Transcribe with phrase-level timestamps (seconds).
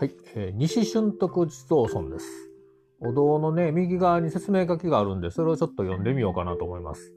[0.00, 2.26] はい、えー、西春徳地蔵村です。
[3.00, 7.12] お堂のね、右側に説明書きがあるんで、それをちょっと読んでみようかなと思います。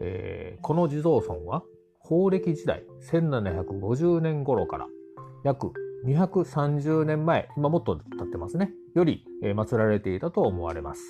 [0.00, 1.62] えー、この地蔵村は、
[1.98, 4.86] 法暦時代1750年頃から
[5.44, 5.72] 約
[6.06, 11.02] 230年前、今もっと経ってますね、より、えー、祀られていたと思われます。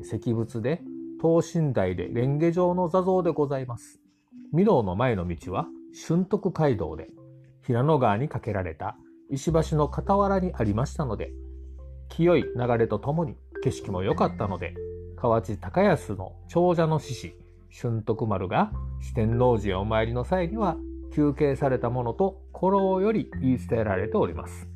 [0.00, 0.80] 石仏で、
[1.20, 4.00] 等身大で蓮華状の座像でございます。
[4.54, 5.66] 御堂の前の道は
[6.08, 7.10] 春徳街道で、
[7.66, 8.96] 平野川に架けられた
[9.30, 11.32] 石橋の傍らにありましたので、
[12.08, 14.74] 清い流れとともに景色も良かったので、
[15.16, 17.34] 河内高安の長者の獅子、
[17.70, 20.76] 春徳丸が四天王寺へお参りの際には
[21.12, 24.68] 休憩されたものと古老より言い伝えられております。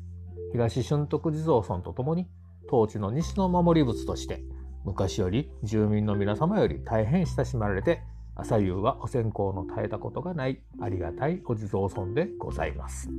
[0.51, 2.27] 東春徳地蔵村とともに、
[2.69, 4.43] 当地の西の守り仏として、
[4.85, 8.01] 昔より住民の皆様より大変親しまれて、
[8.35, 13.09] 朝夕はお線香の絶えたことがないありがたいお地蔵村でございます。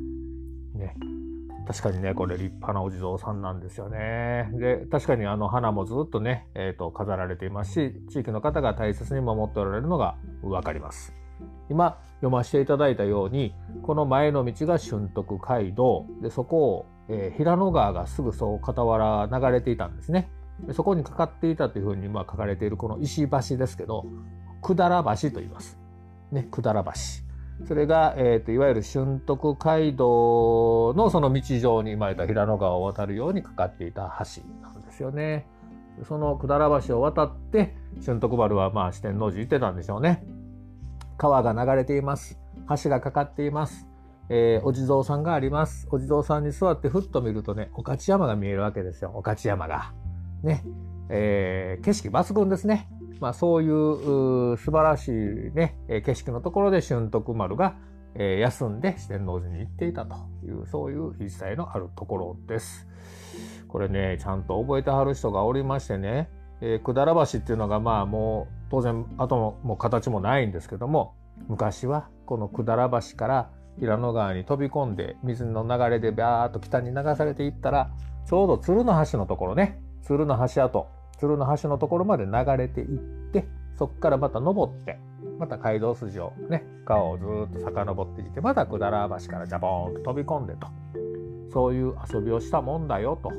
[0.84, 0.96] ね。
[1.66, 4.50] 確かにね、これ立派なお地蔵さんなんですよね。
[4.52, 11.14] で、確かにあの花もずっとね、えっ、ー、と、飾られていますし、地域の方が大切に守っておられるのがわかります。
[11.70, 20.28] 今、読ませていただいたように、この前の道が春徳街道、で、そこを、えー、平野川がすぐそう傍ら流れていたんですね。
[20.60, 24.06] でそこにかかっていたというふうにまあ書かれているこの石橋ですけど、
[24.62, 25.78] 百済橋と言います。
[26.30, 27.23] ね、百済橋。
[27.66, 35.46] それが、えーと、いわゆる春徳街道のその道上に生まれた平野川を渡るようにかかっていた橋なんですよね。
[36.02, 40.24] その百済橋を渡って春徳丸はまあ四天王寺行ってたんでしょうね。
[41.16, 42.38] 川が流れています。
[42.82, 43.86] 橋がかかっています。
[44.28, 45.86] えー、お地蔵さんがあります。
[45.90, 49.10] お地蔵さんに座ってふっと見るとね、御徒山が見えるわけですよ。
[49.10, 49.92] 御徒山が。
[50.42, 50.64] ね。
[51.10, 52.88] えー、景色抜群ですね。
[53.20, 55.12] まあ、そういう素晴らしい
[55.54, 57.76] ね、景色のところで春徳丸が、
[58.16, 62.86] え、休んで四天王寺に行っていたという、そういう言い伝えのあるところです。
[63.68, 66.30] これね、ちゃんと覚えてはる人がおりましてね、
[66.60, 71.14] えー、百済橋っていうのがまあもう当然後ももう形もないんですけども、
[71.48, 73.50] 昔はこの百済橋から
[73.80, 77.90] 平野川に飛び込んで水の流れでバーッと北に流されていったら、
[78.26, 80.86] ちょうど鶴の橋のところね、鶴の橋跡、
[81.16, 82.98] 鶴の橋のところまで流れていっ
[83.32, 84.98] てそこからまた登って
[85.38, 90.68] また街道筋をね川をずっと遡っていってまた百済橋からジャボーンと飛び込んでと
[91.52, 93.32] そういう遊びをしたもんだよと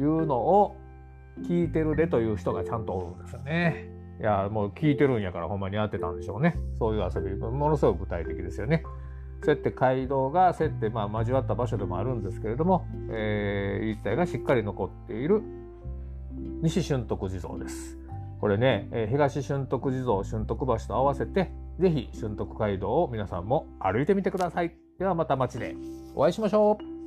[0.00, 0.76] いうのを
[1.42, 3.88] 聞いてるでという人がちゃんとおるんですよね。
[4.20, 6.56] いやもう聞いてるんやからほんまにやってたんでしょうね。
[6.78, 8.82] そういう遊びものすごく具体的ですよね。
[9.42, 15.42] そうやって街道がそうやってまあ交わった場所でもあるんですけれども、えー、言い伝えがしっかり残っている
[16.62, 17.98] 西春徳地蔵です。
[18.38, 24.76] これね、え、東春徳地蔵、春徳橋と合わせて、ぜひ春徳街道を皆さんも歩いてみてください。
[24.98, 25.74] ではまた街で
[26.14, 26.99] お会いしましょう。